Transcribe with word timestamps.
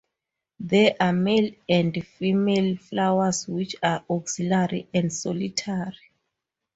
There 0.61 0.95
are 0.99 1.13
male 1.13 1.51
and 1.69 2.03
female 2.03 2.75
flowers 2.77 3.47
which 3.47 3.75
are 3.83 4.03
axillary 4.11 4.87
and 4.95 5.13
solitary. 5.13 5.99